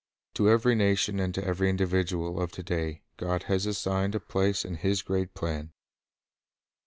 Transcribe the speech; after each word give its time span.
To 0.33 0.49
every 0.49 0.73
nation 0.73 1.19
and 1.19 1.31
to 1.35 1.45
every 1.45 1.69
individual 1.69 2.41
of 2.41 2.51
to 2.53 2.63
day 2.63 3.03
God 3.17 3.43
has 3.43 3.67
assigned 3.67 4.15
a 4.15 4.19
place 4.19 4.65
in 4.65 4.77
His 4.77 5.03
great 5.03 5.35
plan. 5.35 5.73